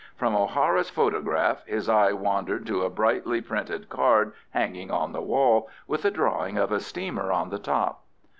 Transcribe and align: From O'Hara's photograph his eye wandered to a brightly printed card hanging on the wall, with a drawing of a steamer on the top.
From 0.15 0.35
O'Hara's 0.35 0.89
photograph 0.89 1.63
his 1.67 1.87
eye 1.87 2.11
wandered 2.11 2.65
to 2.65 2.81
a 2.81 2.89
brightly 2.89 3.39
printed 3.39 3.87
card 3.87 4.33
hanging 4.49 4.89
on 4.89 5.11
the 5.11 5.21
wall, 5.21 5.69
with 5.85 6.03
a 6.05 6.09
drawing 6.09 6.57
of 6.57 6.71
a 6.71 6.79
steamer 6.79 7.31
on 7.31 7.51
the 7.51 7.59
top. 7.59 8.01